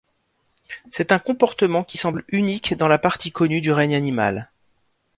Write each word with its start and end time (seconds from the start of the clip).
C'est 0.89 1.11
un 1.11 1.19
comportement 1.19 1.83
qui 1.83 1.99
semble 1.99 2.25
unique 2.29 2.73
dans 2.75 2.87
la 2.87 2.97
partie 2.97 3.31
connue 3.31 3.61
du 3.61 3.71
règne 3.71 3.93
animal. 3.93 4.49